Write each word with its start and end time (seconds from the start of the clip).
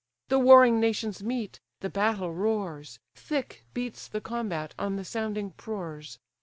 The 0.29 0.39
warring 0.39 0.79
nations 0.79 1.21
meet, 1.21 1.59
the 1.81 1.89
battle 1.91 2.33
roars, 2.33 2.97
Thick 3.13 3.65
beats 3.75 4.07
the 4.07 4.19
combat 4.19 4.73
on 4.79 4.95
the 4.95 5.05
sounding 5.05 5.51
prores. 5.51 6.17